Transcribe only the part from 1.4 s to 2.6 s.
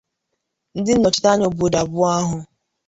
obodo abụọ ahụ